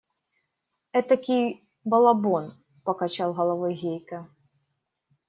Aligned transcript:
Этакий 0.99 1.43
балабон!– 1.85 2.45
покачал 2.85 3.33
головой 3.35 3.73
Гейка. 3.75 4.27